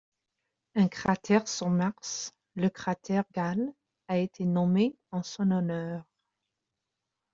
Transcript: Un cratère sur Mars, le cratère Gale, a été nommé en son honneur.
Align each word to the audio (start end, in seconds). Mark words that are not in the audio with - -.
Un 0.73 0.87
cratère 0.87 1.47
sur 1.47 1.69
Mars, 1.69 2.33
le 2.55 2.69
cratère 2.69 3.23
Gale, 3.35 3.71
a 4.07 4.17
été 4.17 4.45
nommé 4.45 4.95
en 5.11 5.21
son 5.21 5.51
honneur. 5.51 6.03